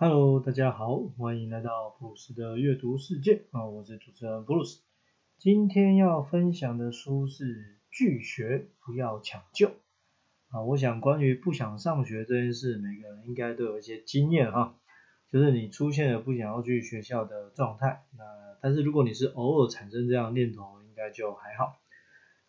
[0.00, 4.80] Hello，大家好，欢迎来到布鲁斯的阅读世界啊，我是主持人布鲁斯。
[5.38, 7.44] 今天要分享的书是
[7.90, 9.66] 《拒学不要抢救》
[10.50, 10.62] 啊。
[10.62, 14.78] 我想关于不想上学这件事，每个人应该都有一些经验哈，
[15.32, 18.04] 就是你出现了不想要去学校的状态。
[18.16, 18.22] 那
[18.62, 21.76] 但是如果你是偶尔产生这样念头，应该就还好。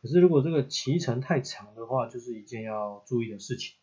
[0.04, 3.75] 可是如果这个脐程太长的话，就是一件要注意的事情。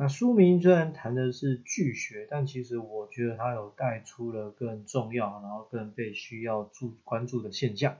[0.00, 7.98] 那书名虽然谈的是拒学，但其实我觉得它有带出了更重要，然后更被需要注关注的现象，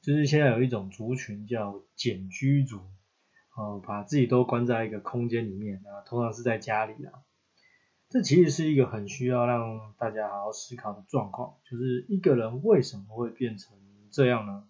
[0.00, 2.80] 就是现在有一种族群叫简居族，
[3.56, 7.22] 哦，把自己都关在一个空间里面啊，通常是在家里啊。
[8.08, 13.78] 这其实是一个很需要让大家好好思考的状况，就是一个人为什么会变成
[14.10, 14.66] 这样呢？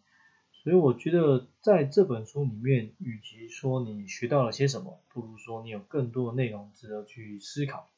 [0.63, 7.91] 所以我觉得在这本书里面，与其说你学到了些什么，不如说你有更多的内容值得去思考。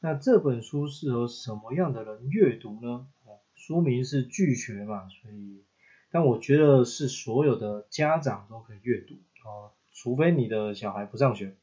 [0.00, 3.06] 那这本书适合什么样的人阅读呢？
[3.54, 5.64] 书名是拒学嘛，所以，
[6.10, 11.56] 但我觉得是所有的家长都可以阅读哦，除非你的小孩不上学，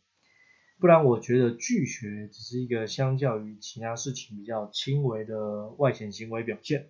[0.79, 6.89] 不然我觉得拒学只是一个相较于其他事情比较轻微的外显行为表现，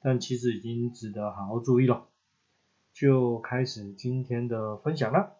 [0.00, 2.06] 但其实已经值得好好注意了。
[2.94, 5.34] 就开始今天的分享了。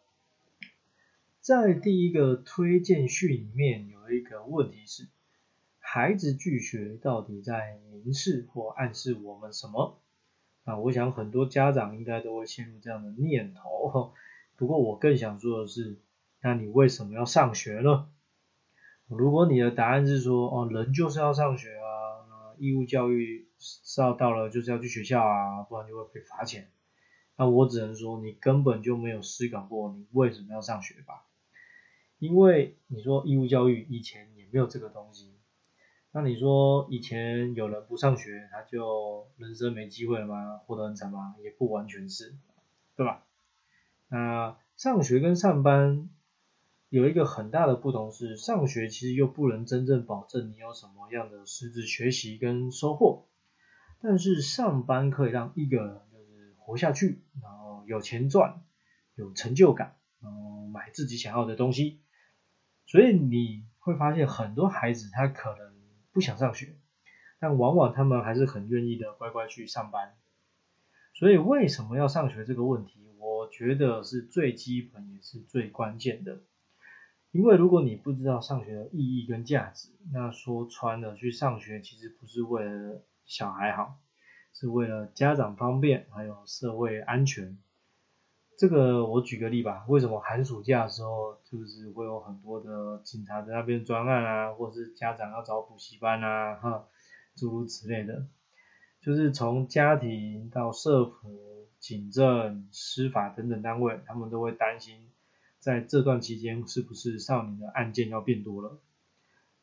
[1.41, 5.07] 在第一个推荐序里面有一个问题是：
[5.79, 10.01] 孩子拒学到底在明示或暗示我们什么？
[10.65, 14.13] 啊，我想很多家长应该都会陷入这样的念头。
[14.57, 16.01] 不过我更想说的是，
[16.43, 18.09] 那你为什么要上学呢？
[19.07, 26.69] 如果你的答案是说，哦，人就是要上学啊，义务教育是要到了就是要去学校啊，不然就会被罚钱。
[27.37, 31.25] 那我只能说，你根本就没有思考过你为什么要上学吧？
[32.19, 35.35] 因为你说义务教育以前也没有这个东西，
[36.13, 40.59] 那你说以前有人不上学，他就人生没机会了吗？
[40.65, 41.35] 活得很惨吗？
[41.43, 42.35] 也不完全是，
[42.97, 43.25] 对吧？
[44.08, 46.08] 那上学跟上班
[46.89, 53.27] 有一个很大的不同是，上学其实又不能真正保证你有什么样的实质学习跟收获，
[54.01, 56.01] 但是上班可以让一个人。
[56.64, 58.63] 活下去，然后有钱赚，
[59.17, 62.01] 有成就感，然后买自己想要的东西。
[62.86, 65.75] 所以你会发现很多孩子他可能
[66.11, 66.79] 不想上学，
[67.39, 70.14] 但往往他们还是很愿意的乖乖去上班。
[71.13, 76.41] 所以为什么要上学这个问题，我觉得是最基本也是最关键的。
[77.31, 83.98] 因为如果你不知道上学的意义跟价值，那说穿了去上学其实不是为了小孩好。
[84.55, 87.59] 是为了家长方便，还有社会安全。
[88.57, 96.87] 这个我举个例吧，为什么寒暑假的时候，就是会有很多的警察在那边专案啊，或是家长要找补习班啊，哈，
[97.35, 98.29] 诸如此类的。
[99.03, 105.11] 就是从家庭到社福、警政、司法等等单位，他们都会担心，
[105.59, 108.79] 在这段期间是不是少年的案件要变多了？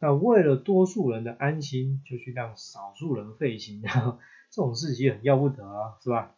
[0.02, 3.84] 那为了多数人的安心，就去让少数人费心。
[4.50, 6.36] 这种事情很要不得啊，是吧？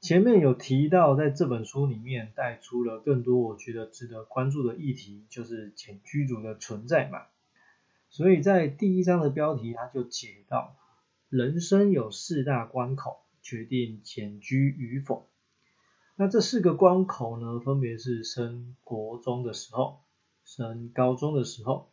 [0.00, 7.26] 前面有提到，在这本书里面带出了更多我觉得值得关注的议题，就是简居族的存在嘛。
[8.08, 10.74] 所以在第一章的标题，他就解到，
[11.28, 15.28] 人生有四大关口，决定简居与否。
[16.14, 20.00] 那这四个关口呢，分别是升国中的时候，
[20.44, 21.90] 升高中的时候，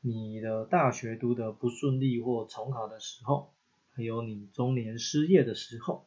[0.00, 3.52] 你的大学读的不顺利或重考的时候。
[3.92, 6.06] 还有你中年失业的时候，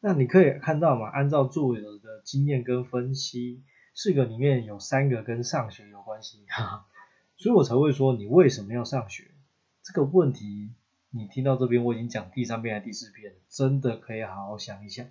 [0.00, 1.08] 那你可以看到嘛？
[1.08, 3.64] 按照作者的经验跟分析，
[3.94, 6.86] 四个里面有三个跟上学有关系，哈哈
[7.36, 9.32] 所以我才会说你为什么要上学
[9.82, 10.70] 这个问题。
[11.10, 15.06] 你听到这边我已经讲第三遍还是第四遍，真的可以好好想一想。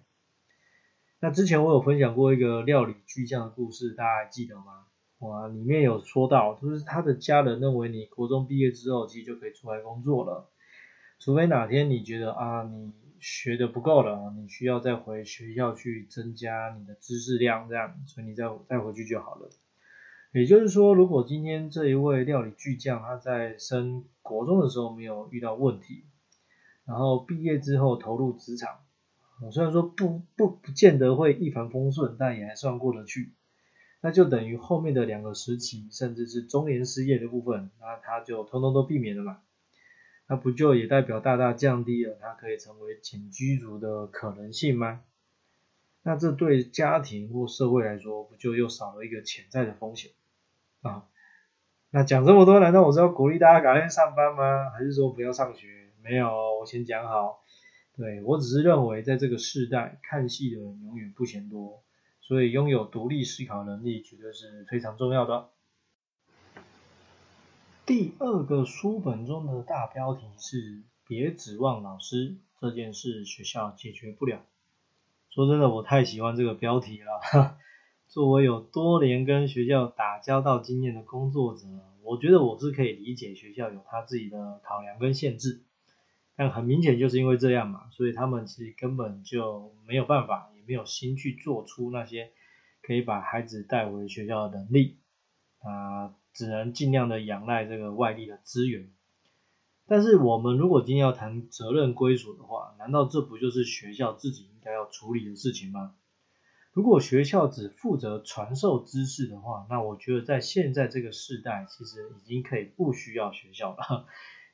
[1.19, 4.85] 那之前我有分享过一个料理巨匠的故事，大家还记得吗？
[5.23, 10.49] 哇，里面有说到，就是他的家人认为你国中毕业之后其实就可以出来工作了。
[11.17, 19.49] 除非哪天你觉得啊，你学的不够了，你需要再回学校去增加你的知识量，这样，所以你再再回去就好了。
[20.33, 26.03] 也就是说，如果今天这一位料理巨匠他在升国中的时候没有遇到问题，
[26.85, 28.79] 然后毕业之后投入职场，
[29.51, 33.31] 虽然说不不不见得会一帆风顺，但也还算过得去，
[34.05, 39.39] 那就等于后面的两个时期，甚至是中年失业的部分，那它就通通都避免了嘛。
[40.27, 45.03] 那不就也代表大大降低了它可以成为简居族的可能性吗？
[46.01, 50.11] 那这对家庭或社会来说，不就又少了一个潜在的风险
[50.81, 51.05] 啊？
[51.89, 54.69] 那讲这么多，难道我是要鼓励大家赶快上班吗？
[54.71, 55.67] 还是说不要上学？
[56.03, 56.27] 没有，
[56.59, 57.41] 我先讲好。
[57.95, 61.81] 对我只是认为，在这个世代，看戏的人永远不嫌多，
[62.23, 65.49] 所以拥有独立思考能力绝对是非常重要的。
[67.85, 74.41] 第二个书本中的大标题是“别指望老师这件事学校解决不了”。
[75.29, 77.57] 说真的，我太喜欢这个标题了。
[78.07, 81.67] 作为有多年跟学校打交道经验的工作者，
[82.03, 85.63] 我觉得我是可以理解学校有他自己的考量跟限制。
[86.35, 92.31] 但很明显就是因为这样嘛，所以他们其实根本就没有办法，没有心去做出那些
[92.81, 94.97] 可以把孩子带回学校的能力，
[95.59, 98.89] 啊，只能尽量的仰赖这个外力的资源。
[99.85, 105.93] 但是我们如果今天要谈责任归属的话，难道这不就是学校自己应该要处理的事情吗？
[106.71, 114.07] 如果学校只负责传授知识的话，那我觉得在现在这个时代，其实已经可以不需要学校了。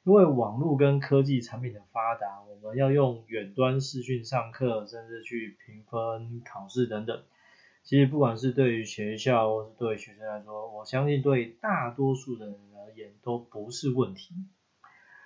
[0.10, 7.22] 因为网络跟科技产品的发达，我们要用远端视讯上课，甚至去评分、考试等等。
[7.84, 14.34] 其实不管是对于学校或是对学生来说，我相信对大多数的人而言都不是问题。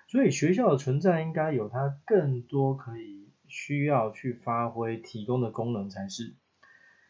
[0.10, 6.34] 所以学校的存在应该有它更多可以需要去发挥、提供的功能才是。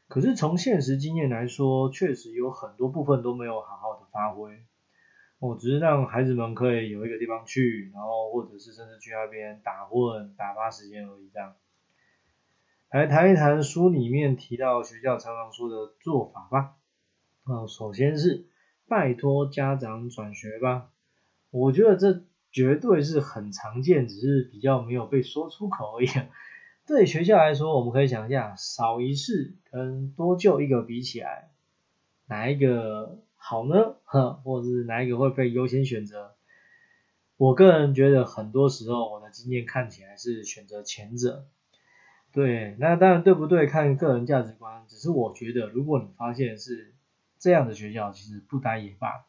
[0.07, 4.63] 可是从现实经验来说，确实有很多部分都没有好好的发挥。
[5.45, 11.29] 我只是让孩子们可以有一个地方去，然后或者是甚至去那边打混、打发时间而已。
[11.33, 11.53] 这样，
[12.89, 16.75] 来谈一谈书里面提到学校常常说的做法吧。
[17.45, 18.45] 嗯，首先是
[18.87, 20.89] 拜托家长转学吧。
[21.51, 26.07] 我觉得这绝对是很常见，只是比较没有被说出口而已。
[26.87, 31.49] 对学校来说，我们可以想一下，少一事跟多救一个比起来，
[32.27, 33.19] 哪一个？
[33.45, 36.33] 好呢， 呵，或者是哪一个会被优先选择？
[37.35, 41.45] 我个人觉得很多时候我的经验看起来是选择前者。
[42.31, 43.67] 对，那当然对不对？
[43.67, 44.85] 看个人价值观。
[44.87, 46.93] 只是我觉得，如果你发现是
[47.37, 49.25] 这样的学校，其实不待也罢，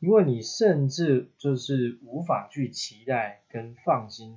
[0.00, 4.36] 因为你甚至就是无法去期待跟放心，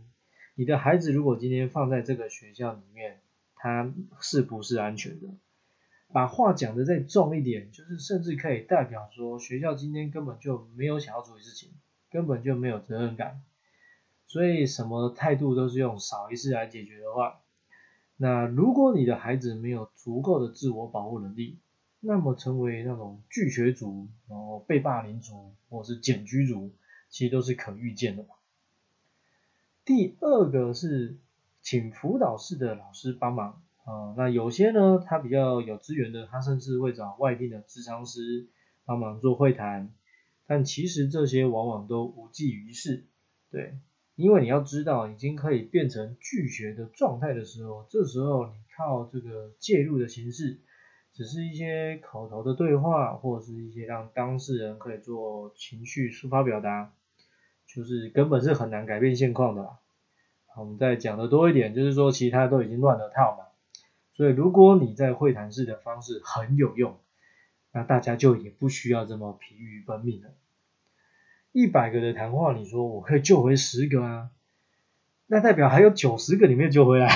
[0.54, 3.20] 你的孩子如果今天放在这个学校里面，
[3.56, 5.28] 他是不是安全的？
[6.14, 11.70] 把话讲的再重一点，就是甚至可以代表说，学校今天根本就没有想要处理事情，
[12.10, 13.42] 根本就没有责任感，
[14.28, 17.40] 所以什么态度都是用少一事来解决的话，
[18.18, 21.58] 那如果你的孩子没有足够的自我保护能力，
[22.00, 26.72] 那么成为那种拒学族，然后被霸凌族，或是减居族，
[27.10, 28.26] 其实都是可预见的。
[29.86, 31.18] 第二个是
[31.62, 33.62] 请辅导室的老师帮忙。
[33.84, 38.48] 啊，那有些呢，他比较有资源的，他甚至会找外地的智商师
[38.86, 39.92] 帮忙做会谈，
[40.46, 43.06] 但其实这些往往都无济于事，
[43.50, 43.80] 对，
[44.16, 50.60] 因为你要知道，已经可以变成拒绝的状态的时候，这时候你靠这个介入的形式，
[51.12, 56.94] 只是一些口头的对话，或者是一些让当事人可以做情绪抒发表达，
[57.66, 59.80] 就是根本是很难改变现况的啦。
[60.56, 63.46] 我们再讲的多一点，就是说其他都已经乱了套嘛。
[64.22, 67.00] 所以，如果你在会谈式的方式很有用，
[67.72, 70.30] 那大家就也不需要这么疲于奔命了。
[71.52, 74.30] 一百个的谈话，你说我可以救回十个啊，
[75.26, 77.10] 那代表还有九十个你没有救回来，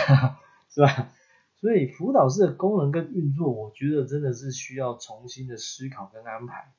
[0.74, 1.12] 是吧？
[1.62, 6.74] 所以辅导室的功能跟运作，我觉得真的是需要重新的思考跟安排。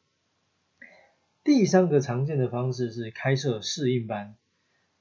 [1.44, 4.34] 第三个常见的方式是开设适应班。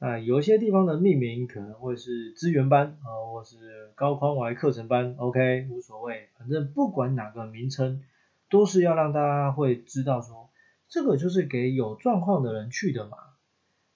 [0.06, 8.04] 啊，有一些地方的命名可能会是资源班啊，或是高宽怀课程班，OK，无所谓，反正不管哪个名称，
[8.48, 10.52] 都是要让大家会知道说，
[10.88, 13.18] 这个就是给有状况的人去的嘛。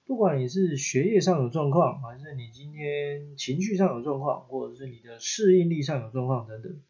[0.04, 6.80] 不管你是学业上有状况，还是你今天情绪上有状况，或者是你的适应力上有状况等等，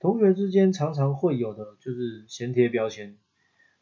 [0.00, 3.08] 同学之间常常会有的就是先贴标签，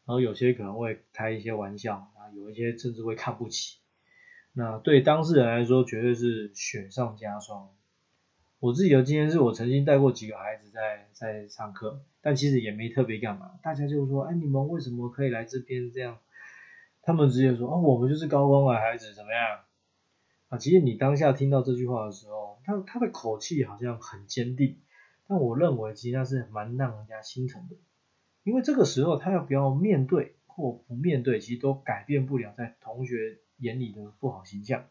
[0.05, 3.77] 然后有些可能会开一些玩笑，啊，有一些甚至会看不起。
[4.55, 7.69] 那对当事人来说，绝对是雪上加霜。
[8.59, 13.59] 我自己的经验是我曾经带过几个孩子在在上课，但其实也没特别干嘛。
[13.63, 16.19] 大家就说：“哎，你们为什么可以来这边？”这样，
[17.01, 19.61] 他们直接说：“哦，我们就是高光的孩子，怎么样？”
[20.49, 24.77] 啊，其实你当下听到这句话的时候，他他的口气好像很坚定，
[25.27, 27.75] 但我认为其实那是蛮让人家心疼的，
[28.43, 33.39] 因为这个时候他要不要面对或不面对，其实都改变不了在同学。
[33.57, 34.85] 眼里的不好形象，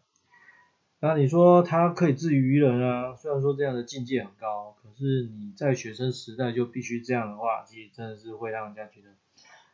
[1.00, 3.16] 那你说他可以自娱于人啊？
[3.16, 9.09] 虽然说这样的境界很高，可是你在学生时代就必须这样的话，其实真的是会让人家觉得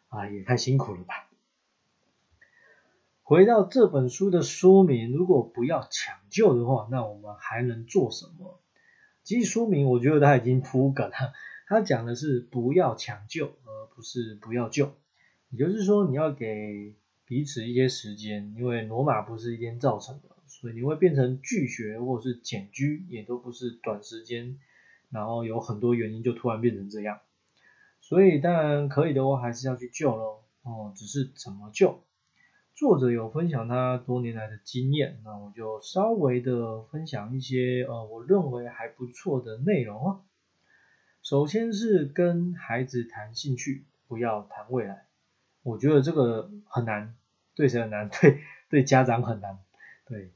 [0.08, 1.28] 啊，也太辛苦了吧。
[3.22, 8.58] 回到这本书的书名，如果不要抢救的话，那我们还能做什么？
[9.22, 11.34] 其实书名我觉得他已经铺梗了，
[11.66, 14.94] 他讲的是不要抢救，而不是不要救。
[15.50, 16.94] 也就是说，你要给
[17.28, 24.58] 彼此一些时间，因为罗马不是一天造成的，所以你会变成拒绝或是减居，也都不是短时间，
[25.10, 27.20] 然后有很多原因就突然变成这样。
[28.00, 30.40] 所以当然可以的话，还是要去救喽。
[30.62, 32.02] 哦，只是怎么救？
[32.74, 40.20] 作者有分享他多年来的经验，那我就稍微的分享一些呃，我认为还不错的内容啊。
[41.22, 45.06] 首先是跟孩子谈兴趣，不要谈未来。
[45.62, 47.16] 我觉得这个很难，
[47.58, 48.08] 对谁很难？
[48.22, 48.38] 对
[48.70, 49.58] 对家长很难。
[50.06, 50.30] 对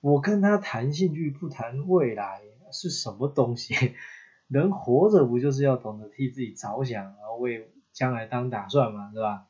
[0.00, 3.94] 我跟他谈兴趣，不谈未来是什么东西？
[4.46, 9.46] 人活着不就是要懂得替自己着想，然后为将来当打算嘛，是吧？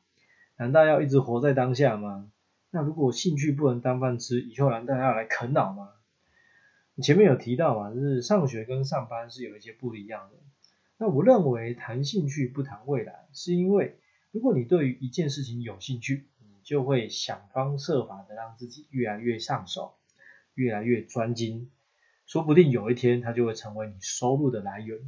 [0.56, 2.30] 难道要一直活在当下吗？
[2.70, 5.90] 那如果兴趣不能当饭吃，以后难道要来啃老吗？
[6.94, 10.38] 你前面有提到嘛，就是上学跟上班是有一些不一样的。
[10.96, 13.98] 那我认为谈兴趣不谈未来，是因为
[14.30, 16.28] 如果你对于一件事情有兴趣，
[16.66, 19.94] 就会想方设法的让自己越来越上手，
[20.52, 21.70] 越来越专精。
[22.26, 24.98] 说不定有一天，它就会成为你收入的来源。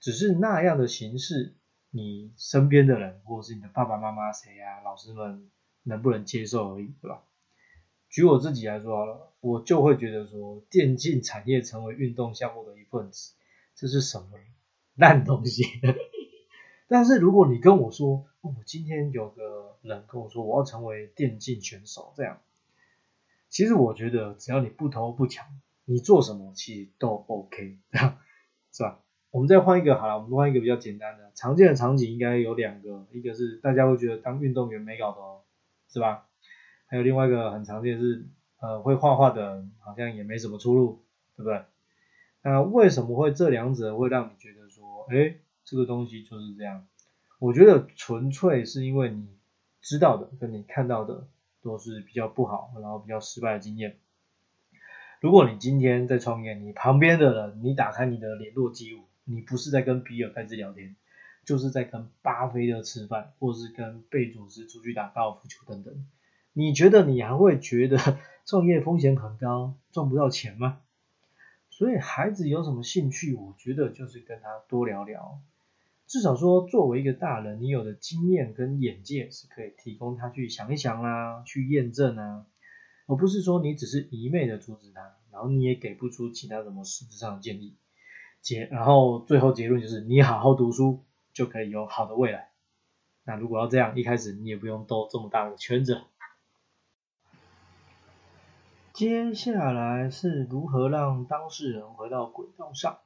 [0.00, 1.54] 只是那样的形式，
[1.90, 5.48] 你身边的人，或者是你的爸爸妈妈、谁啊、老师们，
[5.84, 7.22] 能不能接受而已，对吧？
[8.10, 13.34] 举我自己来说，我就会觉得说，电竞产业成为运动项目的一份子，
[13.76, 14.30] 这是什么
[14.96, 15.62] 烂东西？
[16.92, 22.38] 但是如果你跟我说，我今天有个人跟我说，我要成为电竞选手，这样，
[23.48, 25.46] 其实我觉得只要你不偷不抢。
[25.84, 27.76] 你做什么其实都 OK，
[28.72, 29.00] 是吧？
[29.32, 35.42] 我们再换一个好了，我们换一个比较简单的，常见的场景应该有两个，一个是大家会觉得当运动员没搞头，
[35.88, 36.28] 是吧？
[36.86, 38.28] 还有另外一个很常见是，
[38.60, 41.02] 呃，会画画的好像也没什么出路，
[41.36, 41.64] 对不对？
[42.42, 45.34] 那为什么会这两者会让你觉得说，哎，
[45.72, 46.86] 这个东西就是这样？
[47.38, 49.26] 我觉得纯粹是因为你
[49.80, 51.26] 知道的跟你看到的
[51.62, 53.96] 都是比较不好，然后比较失败的经验。
[55.22, 60.94] 如果你今天在创业，你旁边的人，你打开你的联络记录，你不是在跟比尔盖茨聊天，
[61.46, 66.06] 就是在跟巴菲特吃饭，或是跟贝佐斯出去打高尔夫球等等，
[66.52, 67.96] 你觉得你还会觉得
[68.44, 70.82] 创业风险很高，赚不到钱吗？
[71.70, 75.40] 所以孩子有什么兴趣，我觉得就是跟他多聊聊，
[76.12, 82.44] 至少说作为一个大人，你有的经验跟眼界是可以提供他去想一想啊，去验证啊。
[83.06, 87.78] 而不是说你只是一昧的阻止他，然后你也给不出其他什么实质上的建议，
[88.42, 91.02] 结然后最后结论就是你好好读书
[91.32, 92.50] 就可以有好的未来。
[93.24, 96.02] 那如果要这样，一开始你也不用兜这么大的圈子。
[98.92, 102.98] 接下来是如何让当事人回到轨道上？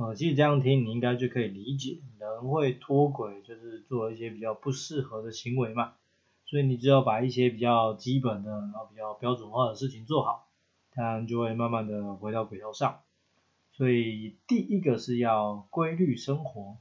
[0.00, 5.92] 呃，其实这样听你应该就可以理解，人会脱轨就是做一些比较不适合的行为嘛。
[6.46, 10.48] 所以你只要把一些比较基本的，然后比较标准化的事情做好，
[10.94, 13.00] 当然就会慢慢的回到轨道上。
[13.72, 16.78] 所以第一个是要规律生活。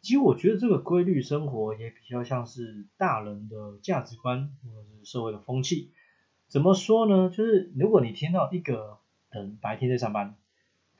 [0.00, 5.90] 其实我觉得这个规律生活也比较像是大人的价值观或者是社会的风气。
[6.48, 7.28] 怎么说呢？
[7.28, 8.96] 就是如果你听到一个
[9.30, 10.36] 人白天在上班，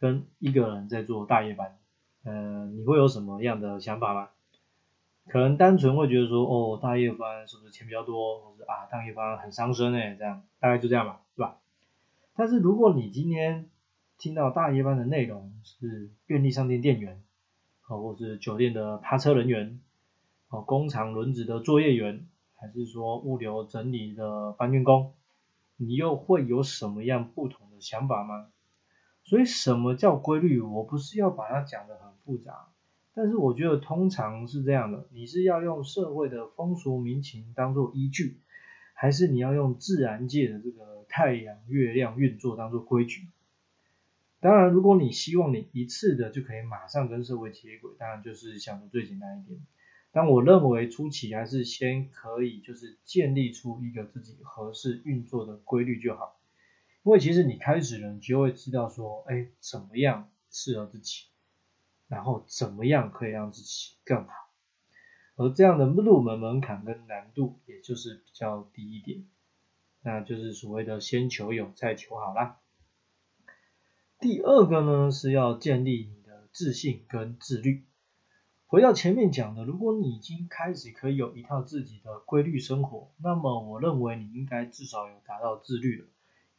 [0.00, 1.76] 跟一个人在做大夜班，
[2.25, 4.30] 呃，你会有什么样的想法吗？
[5.28, 11.59] 可能单纯会觉得说，哦，大夜班是不是钱比较多，或者啊，大夜班很伤身哎，这样大概就这样吧，是吧？
[12.35, 13.69] 但是如果你今天
[14.16, 17.23] 听到大夜班的内容是便利商店店员，
[17.87, 19.80] 哦，或是酒店的趴车人员，
[20.49, 22.26] 哦，工厂轮子的作业员，
[22.57, 25.12] 还是说物流整理的搬运工，
[25.76, 28.47] 你又会有什么样不同的想法吗？
[29.30, 30.58] 所以什么叫规律？
[30.58, 32.66] 我不是要把它讲的很复杂。
[33.14, 38.38] 但是我觉得通常是这样的，你是要用社会的风俗民情当做依据，
[38.92, 43.28] 还是你要用自然界的这个太阳、月亮运作当做规矩？
[44.40, 49.60] 当然，如果你希望你一次的就可以马上跟社会接轨，当然就是想的最简单一点。
[50.10, 56.39] 但我认为初期还是先可以就是建立出一个自己合适运作的规律就好，
[57.02, 61.25] 因为其实你开始了，你就会知道说，哎，怎么样适合自己。
[62.09, 64.33] 然后怎么样可以让自己更好？
[65.37, 69.25] 而这样的入门门槛跟难度，也就是比较低一点，
[70.02, 72.59] 那就是所谓的先求有，再求好啦。
[74.19, 77.85] 第二个呢，是要建立你的自信跟自律。
[78.66, 86.09] 回到前面讲的，如果你已经开始可以有一套自己的规律生活，那么我认为你应该至少有达到自律了，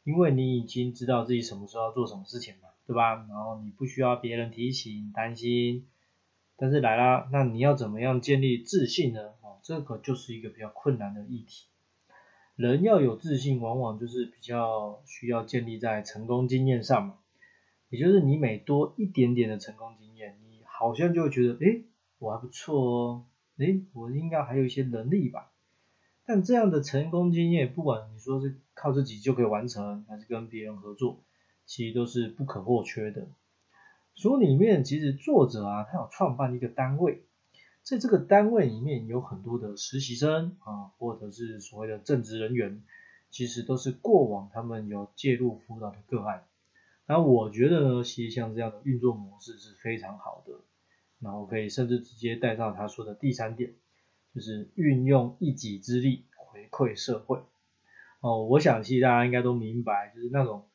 [0.04, 3.14] 因为你已经知道自己什么时候要做什么事情嘛，对吧？
[3.28, 5.86] 然后你不需要别人提醒、担心。
[6.56, 9.32] 但是来啦，那你要怎么样建立自信呢？
[9.42, 11.66] 哦，这个就是一个比较困难的议题。
[12.56, 17.14] 人要有自信，往往就是比较需要建立在成功经验上嘛。
[17.88, 21.82] 也就是你每多一点点的成功经验，你好像就会觉得，哎，
[22.18, 23.24] 我还不错哦，
[23.58, 25.51] 哎，我应该还有一些能力吧。
[26.24, 31.20] 但这样的成功经验，不管你说是靠自己就可以完成，还是跟别人合作，
[31.66, 33.26] 其实都是不可或缺的。
[34.14, 37.24] 书里面其实作者啊，他有创办一个单位，
[37.82, 42.82] 在这个单位里面有很多的实习生啊，或者是所谓的正职人员，
[43.30, 46.44] 其实都是过往他们有介入辅导的个案。
[47.06, 50.60] 那我觉得呢，其实像这样的运作模式是非常好的，
[51.18, 53.72] 然后可以甚至直接带到他说的第三点，
[54.34, 57.40] 就是运用一己之力回馈社会。
[58.20, 60.66] 哦，我想其实大家应该都明白，就是那种。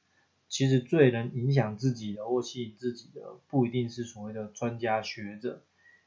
[0.49, 5.61] 其实最能影响自己的或吸引自己的，不一定是所谓的专家学者，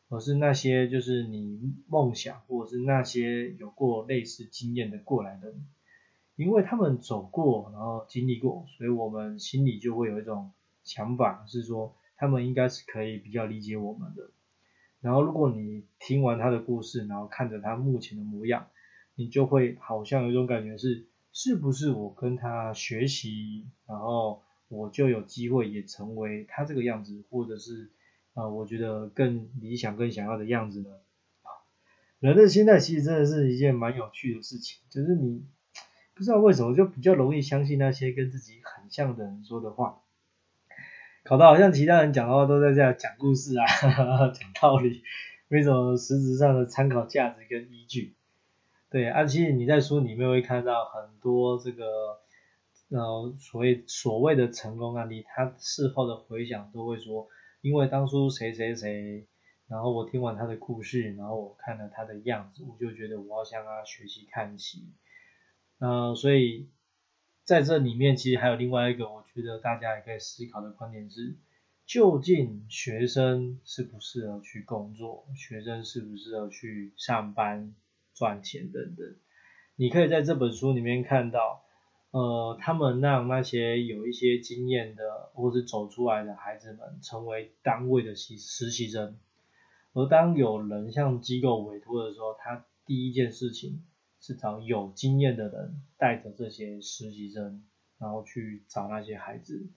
[0.09, 5.67] 而是那些就是你梦想或者是那些有过类似经验的过来人，
[6.37, 10.53] 因为他们走过，然后经历过，所以我们心里就会有一种
[10.85, 14.31] 想法，是说他们应该是可以比较理解我们的。
[15.01, 18.67] 然后如果你听完他的故事，然后看着他目前的模样，
[19.15, 21.07] 你就会好像有一种感觉是。
[21.33, 27.89] 是不是我跟他学习，然后我就有机会也成为他这个样子，或者是
[28.35, 30.91] 啊，我觉得更理想、更想要的样子呢？
[32.19, 35.45] 人的心态其实真的是一件蛮有趣的事情，就是你
[36.15, 40.01] 不知道为什么就比较容易相信那些跟自己很像的人说的话，
[41.23, 43.65] 搞得好像其他人讲的话都在这样讲故事啊，
[44.33, 45.03] 讲道理，
[45.49, 48.15] 没什么实质上的参考价值跟依据。
[48.89, 52.19] 对，而且你在书里面会看到很多这个，
[52.89, 57.29] 呃，所谓所谓的成功案例，他事后的回想都会说，
[57.61, 59.27] 因为当初谁谁谁，
[59.69, 64.89] 然后我听完他的故事，然后我看了他的样子，我就觉得我要向他学习看齐。
[65.79, 66.69] 呃，所以
[67.51, 71.35] 在这里面其实还有另外一个，我觉得大家也可以思考的观点是，
[71.85, 77.75] 究竟学生适不适合去工作，学生适不适合去上班？
[78.15, 79.17] 赚钱等等，
[79.75, 81.65] 你可以在这本书里面看到，
[82.13, 89.17] 呃，他们让那些有一些经验的或是走出来的孩子们成为单位的实实习生，
[89.93, 93.83] 而当有人向机构委托的时候，他第一件事情
[94.21, 97.65] 是找有经验的人带着这些实习生，
[97.99, 99.69] 然后去找那些孩子，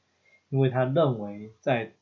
[0.50, 1.94] 因为他认为在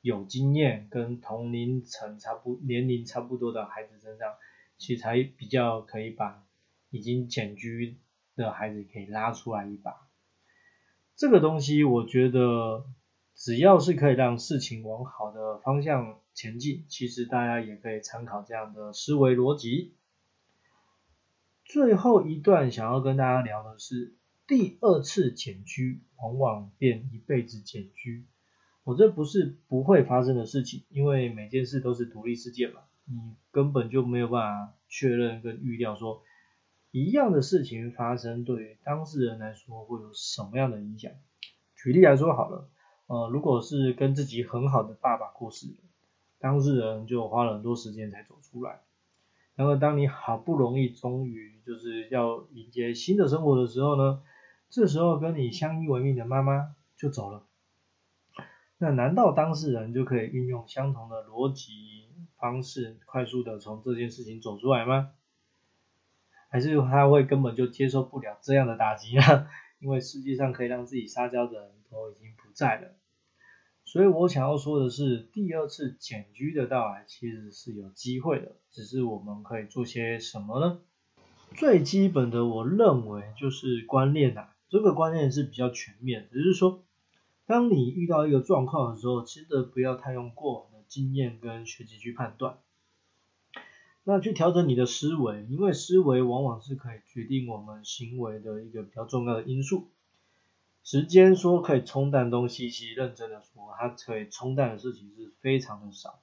[0.00, 4.34] 有经验跟同龄层差不年龄差不多的孩子身上。
[4.80, 6.46] 其实才比较可以把
[6.90, 7.98] 已经减居
[8.36, 10.08] 的孩子可以拉出来一把。
[11.16, 12.86] 这个东西我觉得
[13.34, 19.96] 只要是可以让事情往好的方向前进，其实大家也可以参考这样的思维逻辑。
[21.68, 28.24] 最后一段想要跟大家聊的是，第二次减居往往变一辈子减居。
[28.84, 32.80] 我这不是不会发生的事情，因为每件事都是独立事件嘛。
[33.04, 36.22] 你根本就没有办法确认跟预料说
[36.90, 41.12] 一样的事情发生对于当事人来说会有什么样的影响。
[41.76, 42.70] 举例来说好了，
[43.08, 45.66] 呃，如果是跟自己很好的爸爸过世，
[46.38, 48.80] 当事人就花了很多时间才走出来。
[49.58, 54.22] 然后当你好不容易终于就是要迎接新的生活的时候呢，
[54.70, 57.44] 这时候跟你相依为命的妈妈就走了。
[58.78, 62.06] 那难道当事人就可以运用相同的逻辑？
[62.36, 65.10] 方式快速的从这件事情走出来吗？
[66.50, 69.48] 还是他会根本就接受不了这样的打击呢？
[69.82, 72.94] 因为世界上可以让自己撒娇的人都已经不在了。
[73.90, 80.80] 所以我想要说的是，第二次减居的到来其实是有机会的，只是我们可以做些什么呢？
[81.56, 86.84] 最基本的，我认为就是观念呐，这个观念是比较全面，只是说，
[87.46, 90.78] 当你遇到一个状况的时候，真的不要太用过往的。
[90.88, 92.60] 经验跟学习去判断，
[94.04, 99.90] 那去调整你的思维，因为思维往往是可以决定我们行为的一个比较重要的因素。
[100.90, 106.22] 时间说可以冲淡东西，其实认真的说，它可以冲淡的事情是非常的少。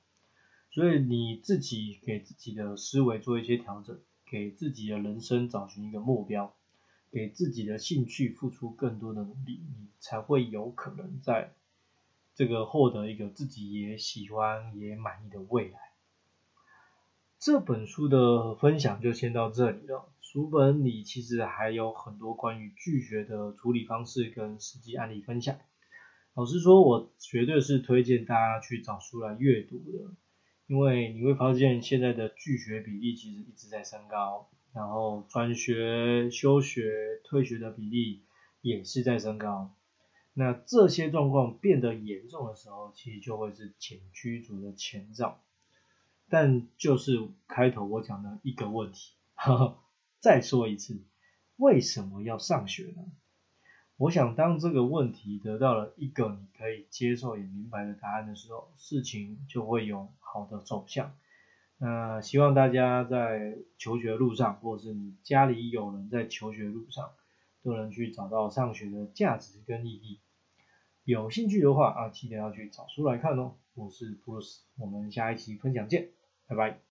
[0.71, 6.56] 所以你自己给自己的思维做一些调整，给自己的人生找寻一个目标，
[7.12, 11.54] 给自己的兴趣付出更多的努力，你才会有可能在。
[12.34, 15.78] 这个获得一个自己也喜欢也满意的未来。
[17.38, 20.10] 这本书的分享就先到这里了。
[20.36, 25.58] 书本里其实还有很多关于拒绝的处理方式跟实际案例分享。
[26.34, 30.13] 老实说，我绝对是推荐大家去找书来阅读的，
[30.67, 38.24] 因为你会发现现在的拒绝比例其实一直在升高，然后转学、休学、退学的比例
[38.60, 39.74] 也是在升高。
[40.34, 45.39] 那这些状况变得严重的时候，其实就会是前驱逐的前兆。
[46.28, 49.13] 但就是开头我讲的一个问题，
[50.26, 51.04] 再说一次，
[51.56, 53.04] 为什么要上学呢？
[53.96, 61.14] 我想当这个问题得到了一个你可以接受也明白的答案的时候，事情就会有好的走向。
[61.78, 67.12] 那希望大家在求学路上，或是你家里有人在求学路上，
[67.62, 70.22] 都能去找到上学的价值跟意义。
[71.04, 73.54] 有兴趣的话啊，记得要去找书来看哦。
[73.76, 76.10] 我是布鲁斯，我们下一期分享见，
[76.48, 76.80] 拜拜。